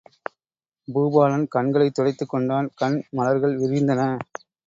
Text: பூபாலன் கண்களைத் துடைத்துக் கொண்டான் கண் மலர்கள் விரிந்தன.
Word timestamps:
பூபாலன் 0.87 1.47
கண்களைத் 1.47 1.93
துடைத்துக் 1.93 2.29
கொண்டான் 2.29 2.71
கண் 2.75 2.97
மலர்கள் 3.09 3.55
விரிந்தன. 3.59 4.01